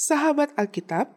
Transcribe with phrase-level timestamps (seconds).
[0.00, 1.12] Sahabat Alkitab,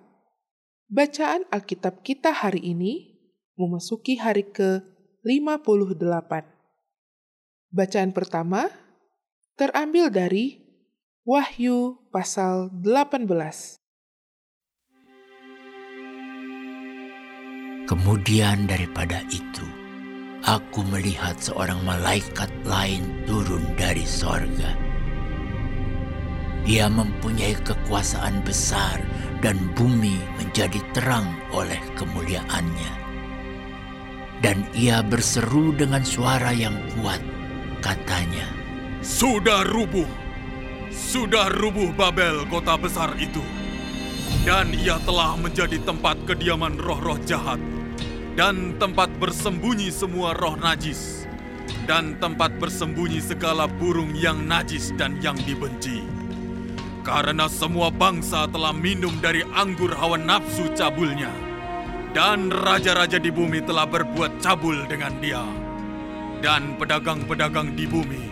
[0.92, 3.16] bacaan Alkitab kita hari ini
[3.56, 6.43] memasuki hari ke-58.
[7.72, 8.68] Bacaan pertama
[9.55, 10.68] terambil dari
[11.23, 13.23] Wahyu pasal 18.
[17.88, 19.63] Kemudian daripada itu,
[20.43, 24.82] aku melihat seorang malaikat lain turun dari sorga.
[26.64, 29.04] Ia mempunyai kekuasaan besar
[29.43, 32.94] dan bumi menjadi terang oleh kemuliaannya.
[34.40, 37.20] Dan ia berseru dengan suara yang kuat,
[37.84, 38.48] katanya,
[39.04, 40.08] Sudah rubuh
[40.94, 43.42] sudah rubuh Babel kota besar itu.
[44.45, 47.58] Dan ia telah menjadi tempat kediaman roh-roh jahat.
[48.38, 51.26] Dan tempat bersembunyi semua roh najis.
[51.90, 56.06] Dan tempat bersembunyi segala burung yang najis dan yang dibenci.
[57.04, 61.30] Karena semua bangsa telah minum dari anggur hawa nafsu cabulnya.
[62.16, 65.44] Dan raja-raja di bumi telah berbuat cabul dengan dia.
[66.40, 68.23] Dan pedagang-pedagang di bumi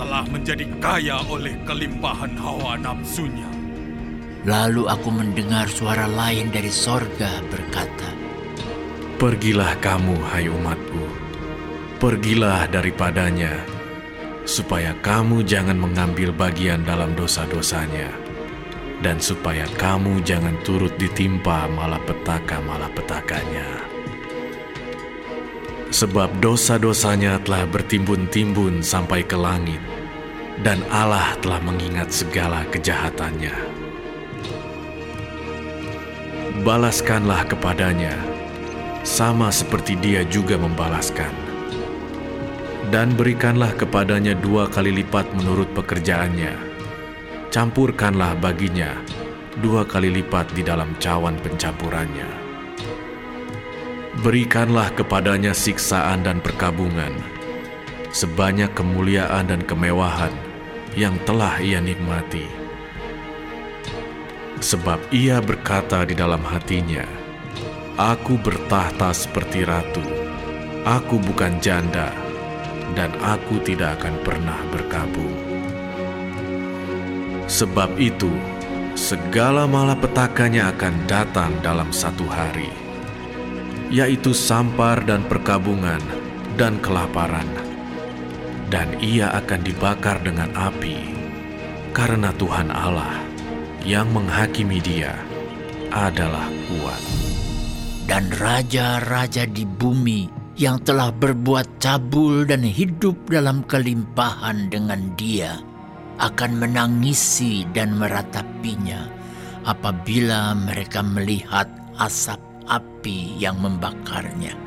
[0.00, 3.50] telah menjadi kaya oleh kelimpahan hawa nafsunya.
[4.48, 8.08] Lalu aku mendengar suara lain dari sorga berkata,
[9.18, 11.04] Pergilah kamu, hai umatku,
[11.98, 13.58] pergilah daripadanya,
[14.48, 18.08] supaya kamu jangan mengambil bagian dalam dosa-dosanya,
[19.04, 23.84] dan supaya kamu jangan turut ditimpa malapetaka-malapetakanya.
[25.92, 29.84] Sebab dosa-dosanya telah bertimbun-timbun sampai ke langit,
[30.64, 33.52] dan Allah telah mengingat segala kejahatannya.
[36.64, 38.16] Balaskanlah kepadanya,
[39.04, 41.47] sama seperti dia juga membalaskan.
[42.88, 46.56] Dan berikanlah kepadanya dua kali lipat menurut pekerjaannya.
[47.52, 48.96] Campurkanlah baginya
[49.58, 52.30] dua kali lipat di dalam cawan pencampurannya.
[54.24, 57.12] Berikanlah kepadanya siksaan dan perkabungan,
[58.10, 60.32] sebanyak kemuliaan dan kemewahan
[60.98, 62.46] yang telah ia nikmati.
[64.58, 67.06] Sebab ia berkata di dalam hatinya,
[67.94, 70.02] Aku bertahta seperti ratu,
[70.82, 72.10] aku bukan janda,
[72.98, 75.30] dan aku tidak akan pernah berkabung.
[77.46, 78.34] Sebab itu,
[78.98, 82.74] segala malapetakannya akan datang dalam satu hari,
[83.94, 86.02] yaitu sampar dan perkabungan
[86.58, 87.46] dan kelaparan
[88.68, 91.16] dan ia akan dibakar dengan api,
[91.96, 93.24] karena Tuhan Allah
[93.82, 95.16] yang menghakimi dia
[95.88, 97.02] adalah kuat.
[98.08, 105.62] Dan raja-raja di bumi yang telah berbuat cabul dan hidup dalam kelimpahan dengan dia
[106.18, 109.06] akan menangisi dan meratapinya
[109.62, 111.70] apabila mereka melihat
[112.02, 114.58] asap api yang membakarnya.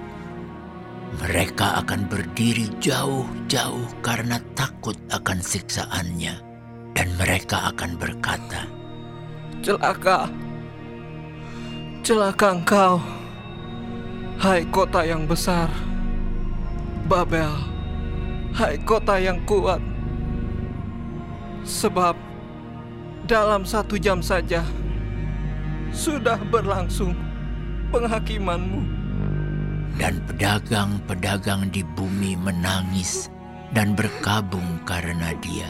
[1.19, 6.39] Mereka akan berdiri jauh-jauh karena takut akan siksaannya,
[6.95, 8.63] dan mereka akan berkata,
[9.59, 10.31] "Celaka,
[11.99, 13.03] celaka engkau,
[14.41, 15.69] hai kota yang besar,
[17.05, 17.53] Babel,
[18.57, 19.77] hai kota yang kuat,
[21.61, 22.17] sebab
[23.29, 24.65] dalam satu jam saja
[25.93, 27.13] sudah berlangsung
[27.93, 28.81] penghakimanmu."
[30.01, 33.29] dan pedagang-pedagang di bumi menangis
[33.77, 35.69] dan berkabung karena dia,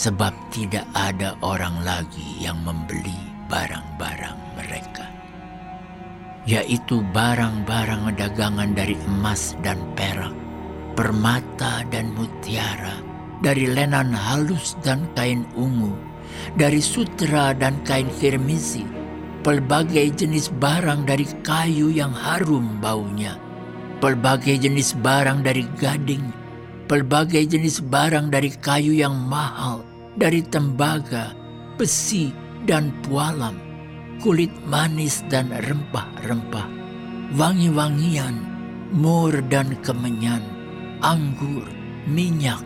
[0.00, 3.20] sebab tidak ada orang lagi yang membeli
[3.52, 5.11] barang-barang mereka,
[6.48, 10.34] yaitu barang-barang dagangan dari emas dan perak,
[10.98, 12.98] permata dan mutiara,
[13.44, 15.94] dari lenan halus dan kain ungu,
[16.58, 19.02] dari sutra dan kain firmisi
[19.42, 23.34] pelbagai jenis barang dari kayu yang harum baunya,
[23.98, 26.22] pelbagai jenis barang dari gading,
[26.86, 29.82] pelbagai jenis barang dari kayu yang mahal,
[30.14, 31.34] dari tembaga,
[31.74, 32.30] besi,
[32.70, 33.58] dan pualam,
[34.20, 36.68] kulit manis dan rempah-rempah,
[37.38, 38.36] wangi-wangian,
[38.92, 40.44] mur dan kemenyan,
[41.00, 41.64] anggur,
[42.04, 42.60] minyak,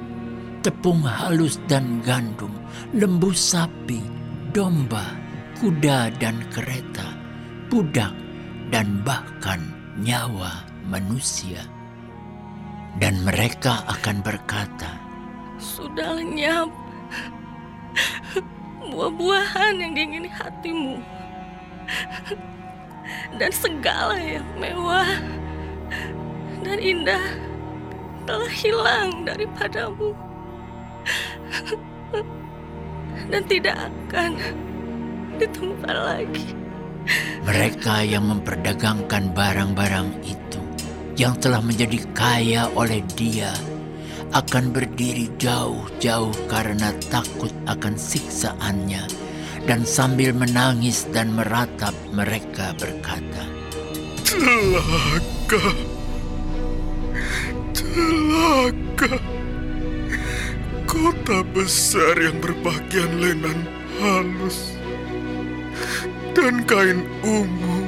[0.67, 2.51] tepung halus dan gandum,
[2.91, 4.03] lembu sapi,
[4.51, 5.07] domba,
[5.63, 7.07] kuda dan kereta,
[7.71, 8.13] budak,
[8.75, 9.63] dan bahkan
[10.03, 11.63] nyawa manusia.
[12.97, 14.89] Dan mereka akan berkata,
[15.61, 16.73] Sudah lenyap
[18.93, 21.16] buah-buahan yang diingini hatimu
[23.39, 25.07] dan segala yang mewah
[26.67, 27.25] dan indah
[28.27, 30.11] telah hilang daripadamu
[33.31, 34.35] dan tidak akan
[35.39, 36.47] ditemukan lagi.
[37.47, 40.61] Mereka yang memperdagangkan barang-barang itu,
[41.15, 43.55] yang telah menjadi kaya oleh dia,
[44.35, 49.07] akan berdiri jauh-jauh karena takut akan siksaannya,
[49.67, 53.43] dan sambil menangis dan meratap mereka berkata,
[54.23, 55.67] Celaka,
[57.75, 59.19] celaka,
[60.87, 63.67] kota besar yang berpakaian lenan
[63.99, 64.79] halus
[66.31, 67.81] dan kain ungu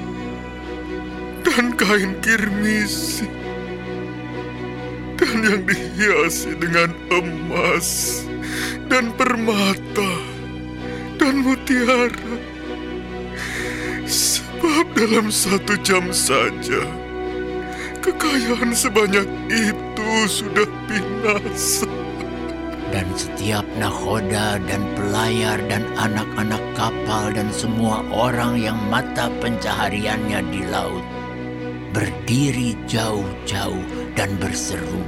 [1.47, 3.31] dan kain kirmisi
[5.15, 8.23] dan yang dihiasi dengan emas
[8.91, 10.38] dan permata
[11.19, 12.33] dan mutiara
[14.07, 16.87] sebab dalam satu jam saja
[18.01, 21.91] kekayaan sebanyak itu sudah binasa
[22.89, 30.65] dan setiap nahoda dan pelayar dan anak-anak kapal dan semua orang yang mata pencahariannya di
[30.73, 31.05] laut
[31.93, 33.85] berdiri jauh-jauh
[34.17, 35.03] dan berseru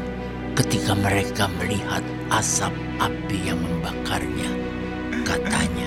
[0.58, 2.04] ketika mereka melihat
[2.34, 4.59] asap api yang membakarnya.
[5.30, 5.86] Katanya,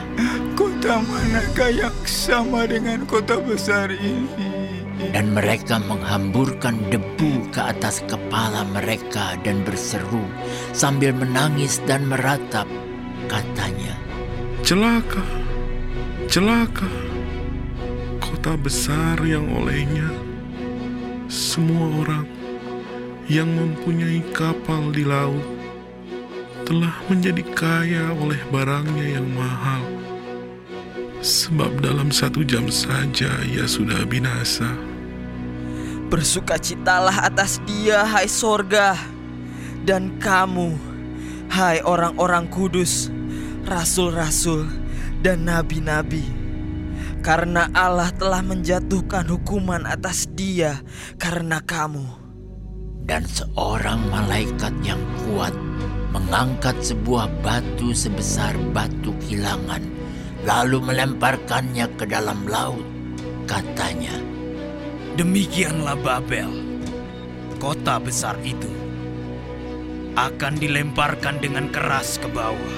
[0.56, 4.64] Kota manakah yang sama dengan kota besar ini?
[5.12, 10.24] dan mereka menghamburkan debu ke atas kepala mereka dan berseru
[10.72, 12.64] sambil menangis dan meratap.
[13.28, 14.00] Katanya,
[14.64, 15.20] Celaka,
[16.32, 16.88] celaka,
[18.24, 20.08] kota besar yang olehnya
[21.28, 22.28] semua orang
[23.28, 25.63] yang mempunyai kapal di laut
[26.64, 29.84] telah menjadi kaya oleh barangnya yang mahal.
[31.24, 34.68] Sebab dalam satu jam saja ia sudah binasa.
[36.12, 38.96] Bersukacitalah atas dia, hai sorga,
[39.88, 40.76] dan kamu,
[41.52, 43.08] hai orang-orang kudus,
[43.68, 44.68] rasul-rasul,
[45.24, 46.24] dan nabi-nabi.
[47.24, 50.84] Karena Allah telah menjatuhkan hukuman atas dia
[51.16, 52.24] karena kamu.
[53.04, 55.52] dan seorang malaikat yang kuat
[56.14, 59.82] mengangkat sebuah batu sebesar batu kilangan,
[60.46, 62.86] lalu melemparkannya ke dalam laut.
[63.50, 64.14] Katanya,
[65.14, 66.50] Demikianlah Babel,
[67.62, 68.66] kota besar itu,
[70.18, 72.78] akan dilemparkan dengan keras ke bawah,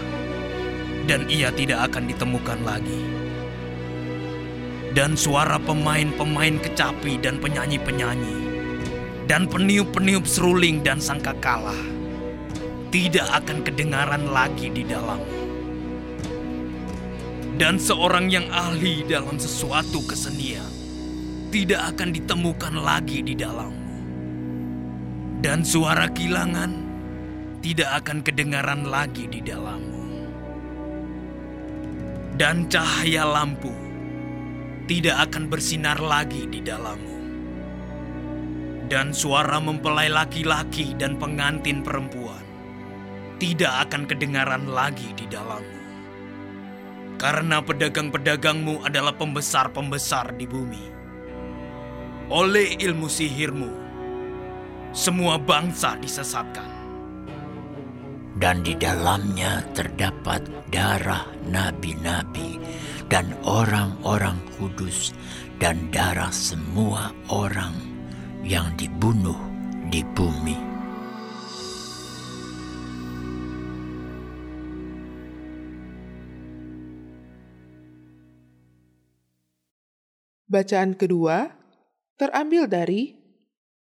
[1.08, 3.02] dan ia tidak akan ditemukan lagi.
[4.92, 8.36] Dan suara pemain-pemain kecapi dan penyanyi-penyanyi,
[9.32, 11.95] dan peniup-peniup seruling dan sangkakala,
[12.96, 15.44] tidak akan kedengaran lagi di dalamnya.
[17.60, 20.64] Dan seorang yang ahli dalam sesuatu kesenian
[21.52, 24.00] tidak akan ditemukan lagi di dalammu.
[25.44, 26.72] Dan suara kilangan
[27.60, 30.04] tidak akan kedengaran lagi di dalammu.
[32.40, 33.76] Dan cahaya lampu
[34.88, 37.16] tidak akan bersinar lagi di dalammu.
[38.88, 42.45] Dan suara mempelai laki-laki dan pengantin perempuan
[43.38, 45.80] tidak akan kedengaran lagi di dalammu.
[47.16, 50.86] Karena pedagang-pedagangmu adalah pembesar-pembesar di bumi
[52.26, 53.70] oleh ilmu sihirmu,
[54.90, 56.74] semua bangsa disesatkan.
[58.36, 62.60] dan di dalamnya terdapat darah nabi-nabi
[63.08, 65.16] dan orang-orang kudus
[65.56, 67.72] dan darah semua orang
[68.44, 69.40] yang dibunuh
[69.88, 70.75] di bumi.
[80.56, 81.52] Bacaan kedua
[82.16, 83.12] terambil dari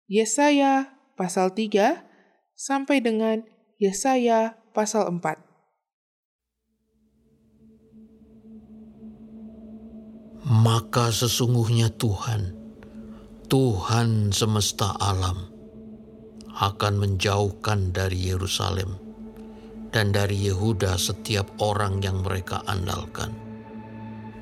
[0.08, 2.08] Yesaya pasal 3
[2.56, 3.44] sampai dengan
[3.84, 5.44] Yesaya pasal 4.
[10.64, 12.56] Maka sesungguhnya Tuhan,
[13.52, 15.52] Tuhan semesta alam,
[16.48, 18.96] akan menjauhkan dari Yerusalem
[19.92, 23.36] dan dari Yehuda setiap orang yang mereka andalkan,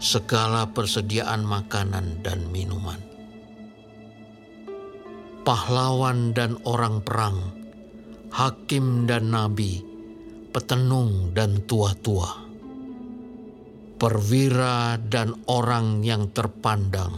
[0.02, 2.98] segala persediaan makanan dan minuman.
[5.46, 7.54] Pahlawan dan orang perang,
[8.34, 9.86] hakim dan nabi,
[10.50, 12.52] petenung dan tua-tua
[14.02, 17.14] perwira dan orang yang terpandang,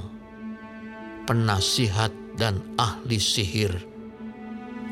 [1.24, 3.72] penasihat dan ahli sihir,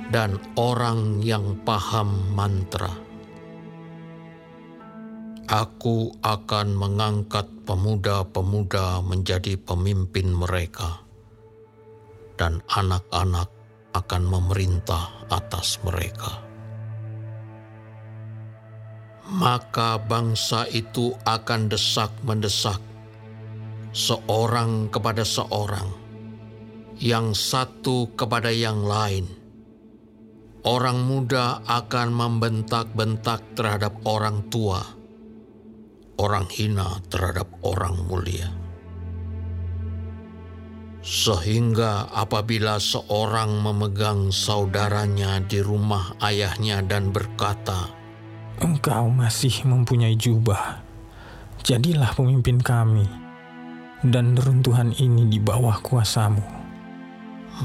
[0.08, 3.11] dan orang yang paham mantra.
[5.52, 11.04] Aku akan mengangkat pemuda-pemuda menjadi pemimpin mereka,
[12.40, 13.52] dan anak-anak
[13.92, 16.40] akan memerintah atas mereka.
[19.28, 22.80] Maka bangsa itu akan desak-mendesak
[23.92, 25.92] seorang kepada seorang,
[26.96, 29.28] yang satu kepada yang lain.
[30.64, 35.01] Orang muda akan membentak-bentak terhadap orang tua,
[36.22, 38.54] orang hina terhadap orang mulia.
[41.02, 47.90] Sehingga apabila seorang memegang saudaranya di rumah ayahnya dan berkata,
[48.62, 50.86] Engkau masih mempunyai jubah,
[51.66, 53.10] jadilah pemimpin kami,
[54.06, 56.46] dan runtuhan ini di bawah kuasamu.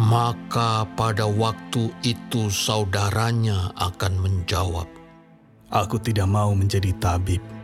[0.01, 4.89] Maka pada waktu itu saudaranya akan menjawab,
[5.69, 7.56] Aku tidak mau menjadi tabib.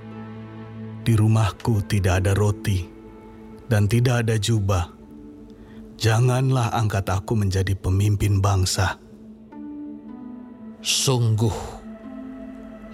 [1.02, 2.87] Di rumahku tidak ada roti,
[3.66, 5.02] dan tidak ada jubah
[6.02, 8.99] Janganlah angkat aku menjadi pemimpin bangsa.
[10.82, 11.54] Sungguh,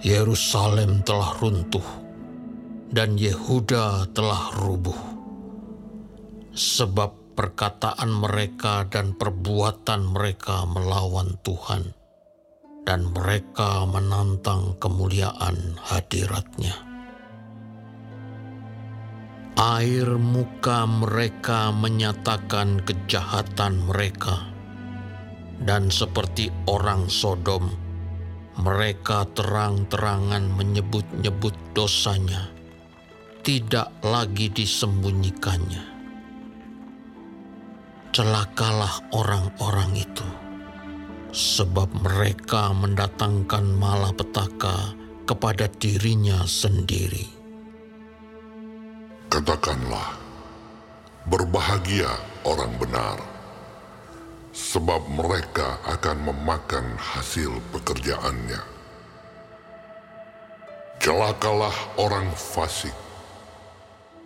[0.05, 1.87] Yerusalem telah runtuh
[2.93, 4.99] dan Yehuda telah rubuh.
[6.53, 11.89] Sebab perkataan mereka dan perbuatan mereka melawan Tuhan
[12.85, 16.88] dan mereka menantang kemuliaan hadiratnya
[19.59, 24.47] air muka mereka menyatakan kejahatan mereka,
[25.59, 27.67] dan seperti orang Sodom,
[28.55, 32.47] mereka terang-terangan menyebut-nyebut dosanya,
[33.43, 35.83] tidak lagi disembunyikannya.
[38.15, 40.27] Celakalah orang-orang itu,
[41.35, 44.95] sebab mereka mendatangkan malapetaka
[45.27, 47.38] kepada dirinya sendiri
[49.29, 50.17] Katakanlah,
[51.29, 52.09] berbahagia
[52.49, 53.21] orang benar,
[54.49, 58.57] sebab mereka akan memakan hasil pekerjaannya.
[60.97, 62.97] Celakalah orang fasik,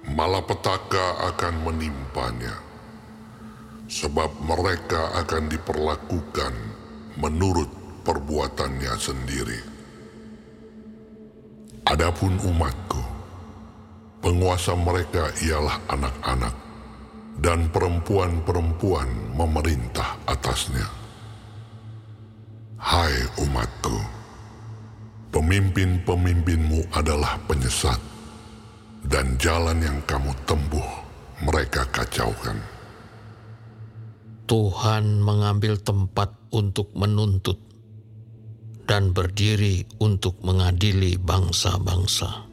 [0.08, 2.56] malapetaka akan menimpanya,
[3.92, 6.54] sebab mereka akan diperlakukan
[7.20, 7.68] menurut
[8.08, 9.62] perbuatannya sendiri.
[11.92, 13.13] Adapun umatku,
[14.24, 16.56] Penguasa mereka ialah anak-anak,
[17.44, 20.88] dan perempuan-perempuan memerintah atasnya.
[22.80, 23.12] Hai
[23.44, 24.00] umatku,
[25.28, 28.00] pemimpin-pemimpinmu adalah penyesat,
[29.12, 30.88] dan jalan yang kamu tempuh
[31.44, 32.56] mereka kacaukan.
[34.48, 37.60] Tuhan mengambil tempat untuk menuntut
[38.88, 42.53] dan berdiri untuk mengadili bangsa-bangsa.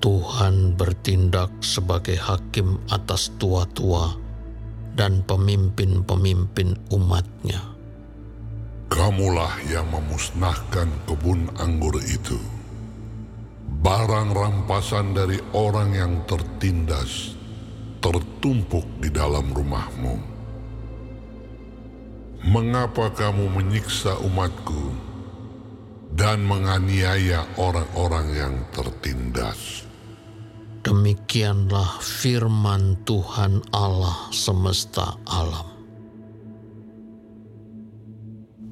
[0.00, 4.16] Tuhan bertindak sebagai hakim atas tua-tua
[4.96, 7.60] dan pemimpin-pemimpin umatnya.
[8.88, 12.40] Kamulah yang memusnahkan kebun anggur itu.
[13.84, 17.36] Barang rampasan dari orang yang tertindas
[18.00, 20.16] tertumpuk di dalam rumahmu.
[22.48, 24.96] Mengapa kamu menyiksa umatku
[26.16, 29.89] dan menganiaya orang-orang yang tertindas?
[30.80, 35.68] Demikianlah firman Tuhan Allah semesta alam.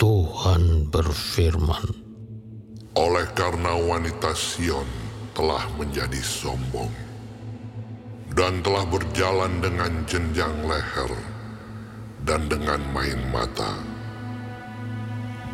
[0.01, 1.85] Tuhan berfirman,
[2.97, 4.89] Oleh karena wanita Sion
[5.37, 6.89] telah menjadi sombong
[8.33, 11.13] dan telah berjalan dengan jenjang leher
[12.25, 13.85] dan dengan main mata,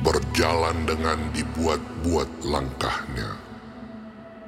[0.06, 3.42] berjalan dengan dibuat-buat langkahnya,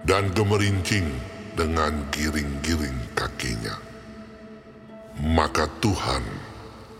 [0.06, 3.72] dan gemerincing dengan giring-giring kakinya.
[5.24, 6.20] Maka Tuhan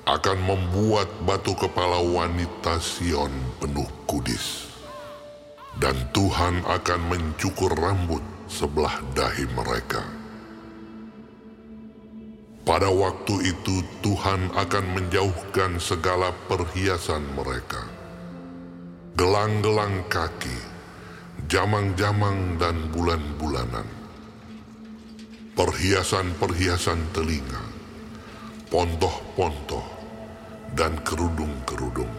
[0.09, 4.73] akan membuat batu kepala wanita Sion penuh kudis.
[5.77, 10.01] Dan Tuhan akan mencukur rambut sebelah dahi mereka.
[12.65, 17.85] Pada waktu itu Tuhan akan menjauhkan segala perhiasan mereka.
[19.21, 20.57] Gelang-gelang kaki,
[21.45, 24.06] jamang-jamang dan bulan-bulanan
[25.57, 27.65] perhiasan-perhiasan telinga,
[28.69, 29.89] pontoh-pontoh,
[30.77, 32.13] dan kerudung-kerudung.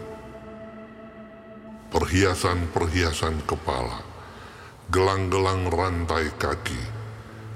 [1.94, 4.02] Perhiasan-perhiasan kepala,
[4.90, 6.82] gelang-gelang rantai kaki,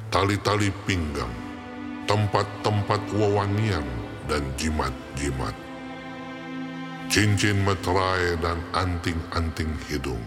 [0.06, 1.34] tali-tali pinggang,
[2.06, 3.84] tempat-tempat wewangian,
[4.30, 5.58] dan jimat-jimat.
[7.10, 10.22] Cincin meterai dan anting-anting hidung.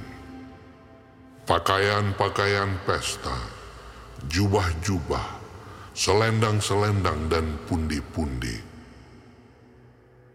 [1.47, 3.39] Pakaian-pakaian pesta,
[4.27, 5.34] jubah-jubah,
[5.95, 8.59] selendang-selendang dan pundi-pundi.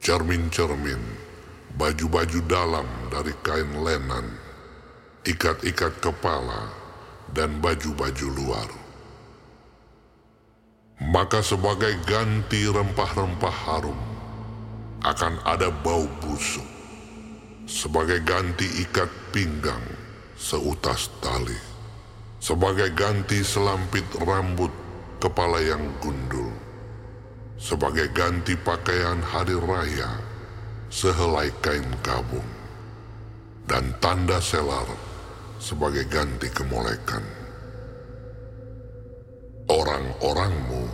[0.00, 0.98] Cermin-cermin,
[1.76, 4.24] baju-baju dalam dari kain lenan,
[5.28, 6.72] ikat-ikat kepala,
[7.36, 8.68] dan baju-baju luar.
[11.12, 14.00] Maka sebagai ganti rempah-rempah harum
[15.04, 16.66] akan ada bau busuk.
[17.68, 19.84] Sebagai ganti ikat pinggang
[20.40, 21.56] seutas tali.
[22.40, 24.72] Sebagai ganti selampit rambut
[25.20, 26.48] kepala yang gundul.
[27.60, 30.16] Sebagai ganti pakaian hari raya
[30.88, 32.48] sehelai kain kabung.
[33.68, 34.88] Dan tanda selar
[35.60, 37.22] sebagai ganti kemolekan.
[39.70, 40.88] Orang-orangmu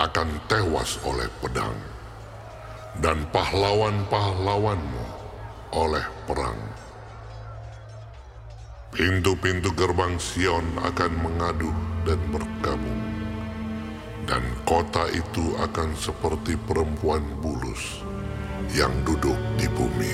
[0.00, 1.76] akan tewas oleh pedang,
[2.98, 5.04] dan pahlawan-pahlawanmu
[5.76, 6.58] oleh perang.
[8.90, 11.70] Pintu-pintu gerbang Sion akan mengadu
[12.02, 13.19] dan bergabung,
[14.28, 18.04] dan kota itu akan seperti perempuan bulus
[18.76, 20.12] yang duduk di bumi.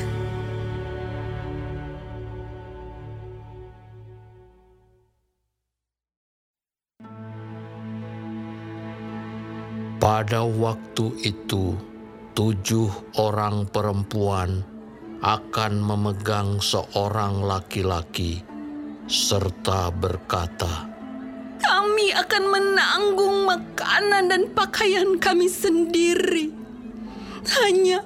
[9.96, 11.74] Pada waktu itu,
[12.38, 14.62] tujuh orang perempuan
[15.18, 18.38] akan memegang seorang laki-laki
[19.10, 20.95] serta berkata,
[21.86, 26.50] Kami akan menanggung makanan dan pakaian kami sendiri.
[27.46, 28.02] Hanya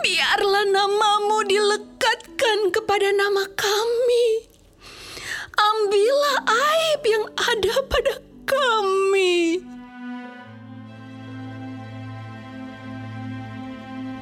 [0.00, 4.48] biarlah namamu dilekatkan kepada nama kami.
[5.60, 8.14] Ambillah aib yang ada pada
[8.48, 9.60] kami.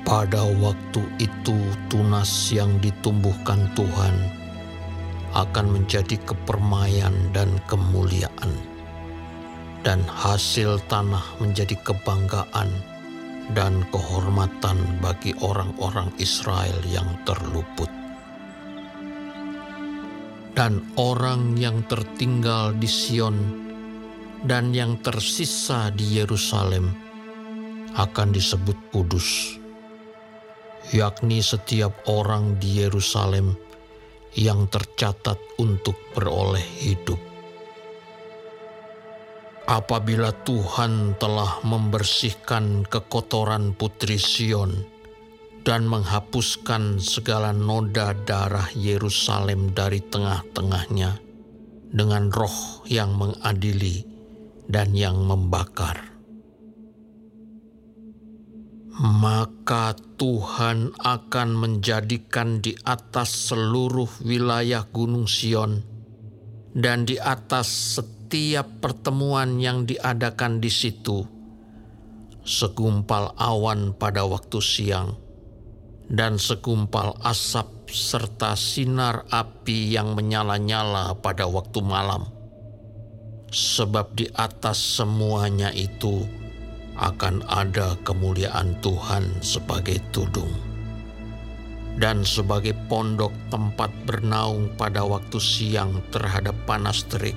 [0.03, 1.55] Pada waktu itu
[1.87, 4.19] tunas yang ditumbuhkan Tuhan
[5.31, 8.51] akan menjadi kepermaian dan kemuliaan,
[9.81, 12.69] dan hasil tanah menjadi kebanggaan
[13.57, 17.89] dan kehormatan bagi orang-orang Israel yang terluput.
[20.53, 23.37] Dan orang yang tertinggal di Sion
[24.45, 26.93] dan yang tersisa di Yerusalem
[27.97, 29.61] akan disebut kudus
[30.91, 33.55] yakni setiap orang di Yerusalem
[34.35, 37.30] yang tercatat untuk beroleh hidup.
[39.71, 44.83] Apabila Tuhan telah membersihkan kekotoran putri Sion
[45.63, 51.23] dan menghapuskan segala noda darah Yerusalem dari tengah-tengahnya
[51.87, 54.03] dengan roh yang mengadili
[54.67, 56.19] dan yang membakar.
[58.99, 65.79] Maka Tuhan akan menjadikan di atas seluruh wilayah Gunung Sion
[66.75, 68.20] dan di atas setiap
[68.81, 71.27] pertemuan yang diadakan di situ
[72.47, 75.19] segumpal awan pada waktu siang
[76.11, 82.27] dan segumpal asap serta sinar api yang menyala-nyala pada waktu malam.
[83.51, 86.23] Sebab di atas semuanya itu
[86.95, 90.51] akan ada kemuliaan Tuhan sebagai tudung
[91.99, 97.35] dan sebagai pondok tempat bernaung pada waktu siang terhadap panas terik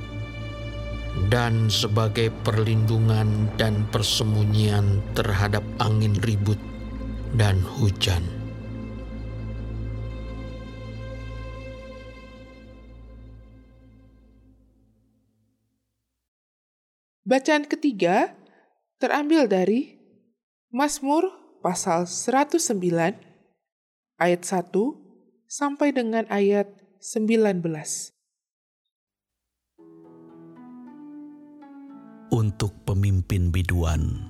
[1.29, 6.57] dan sebagai perlindungan dan persembunyian terhadap angin ribut
[7.37, 8.21] dan hujan.
[17.23, 18.35] Bacaan ketiga
[18.99, 19.95] terambil dari
[20.69, 21.23] Mazmur
[21.63, 22.59] pasal 109
[24.19, 24.75] ayat 1
[25.47, 26.67] sampai dengan ayat
[26.99, 28.12] 19.
[32.33, 34.25] Untuk pemimpin biduan,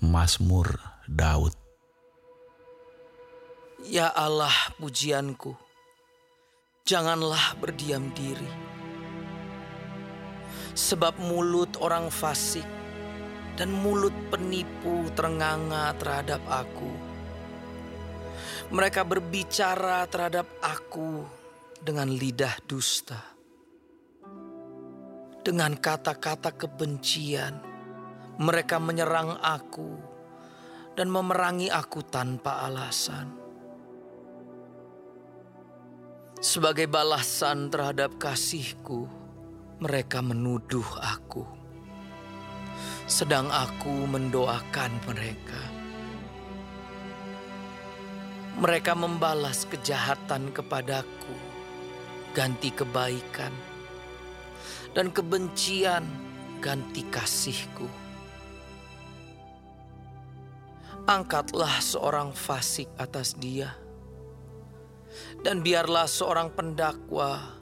[0.00, 1.52] Mazmur Daud.
[3.84, 5.52] Ya Allah pujianku,
[6.88, 8.48] janganlah berdiam diri.
[10.72, 12.64] Sebab mulut orang fasik
[13.60, 16.92] dan mulut penipu terenganga terhadap aku.
[18.72, 21.28] Mereka berbicara terhadap aku
[21.76, 23.31] dengan lidah dusta.
[25.42, 27.58] Dengan kata-kata kebencian,
[28.38, 29.98] mereka menyerang aku
[30.94, 33.26] dan memerangi aku tanpa alasan.
[36.38, 39.10] Sebagai balasan terhadap kasihku,
[39.82, 41.62] mereka menuduh aku
[43.12, 45.62] sedang aku mendoakan mereka.
[48.56, 51.36] Mereka membalas kejahatan kepadaku,
[52.32, 53.52] ganti kebaikan,
[54.92, 56.04] dan kebencian
[56.60, 57.88] ganti kasihku.
[61.04, 63.74] Angkatlah seorang fasik atas dia,
[65.42, 67.58] dan biarlah seorang pendakwa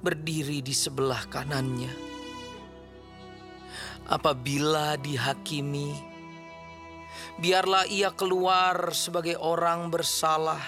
[0.00, 2.06] berdiri di sebelah kanannya
[4.06, 5.90] Apabila dihakimi,
[7.42, 10.62] biarlah ia keluar sebagai orang bersalah,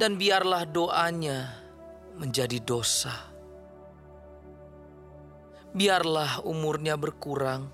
[0.00, 1.52] dan biarlah doanya
[2.16, 3.35] menjadi dosa.
[5.76, 7.68] Biarlah umurnya berkurang,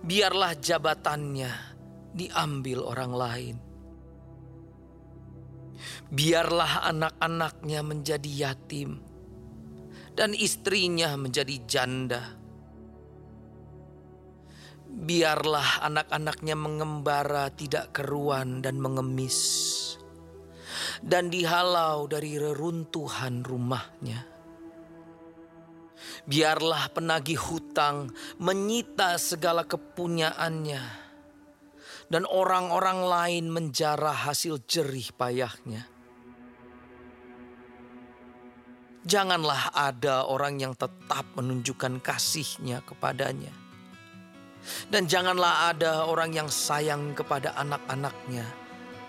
[0.00, 1.52] biarlah jabatannya
[2.16, 3.56] diambil orang lain.
[6.08, 8.96] Biarlah anak-anaknya menjadi yatim
[10.16, 12.24] dan istrinya menjadi janda.
[14.88, 19.36] Biarlah anak-anaknya mengembara tidak keruan dan mengemis
[21.04, 24.35] dan dihalau dari reruntuhan rumahnya.
[26.26, 28.10] Biarlah penagih hutang
[28.42, 31.06] menyita segala kepunyaannya
[32.10, 35.86] dan orang-orang lain menjarah hasil jerih payahnya.
[39.06, 43.54] Janganlah ada orang yang tetap menunjukkan kasihnya kepadanya.
[44.90, 48.42] Dan janganlah ada orang yang sayang kepada anak-anaknya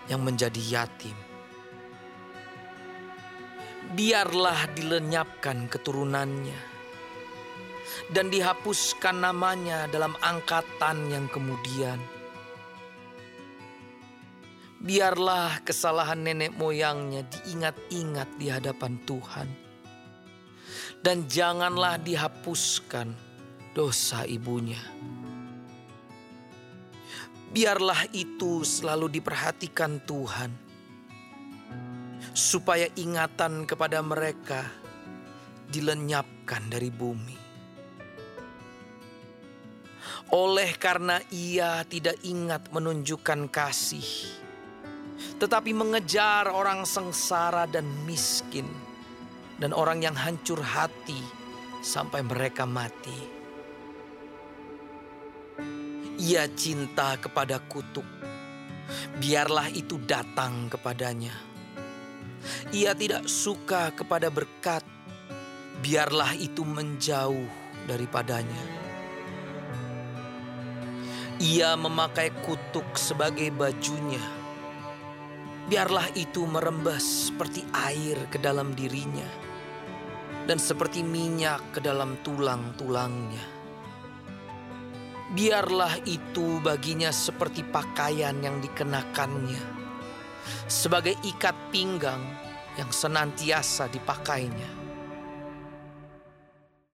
[0.06, 1.18] yang menjadi yatim.
[3.90, 6.77] Biarlah dilenyapkan keturunannya
[8.12, 11.98] dan dihapuskan namanya dalam angkatan yang kemudian.
[14.78, 19.48] Biarlah kesalahan nenek moyangnya diingat-ingat di hadapan Tuhan
[21.02, 23.14] dan janganlah dihapuskan
[23.74, 24.80] dosa ibunya.
[27.48, 30.52] Biarlah itu selalu diperhatikan Tuhan,
[32.36, 34.68] supaya ingatan kepada mereka
[35.72, 37.47] dilenyapkan dari bumi.
[40.28, 44.06] Oleh karena ia tidak ingat menunjukkan kasih,
[45.40, 48.68] tetapi mengejar orang sengsara dan miskin
[49.58, 51.18] dan orang yang hancur hati
[51.82, 53.38] sampai mereka mati.
[56.18, 58.06] Ia cinta kepada kutuk,
[59.22, 61.34] biarlah itu datang kepadanya.
[62.74, 64.82] Ia tidak suka kepada berkat,
[65.82, 67.46] biarlah itu menjauh
[67.86, 68.87] daripadanya.
[71.38, 74.18] Ia memakai kutuk sebagai bajunya.
[75.70, 79.46] Biarlah itu merembas seperti air ke dalam dirinya
[80.50, 83.46] dan seperti minyak ke dalam tulang-tulangnya.
[85.30, 89.62] Biarlah itu baginya seperti pakaian yang dikenakannya,
[90.66, 92.34] sebagai ikat pinggang
[92.74, 94.87] yang senantiasa dipakainya.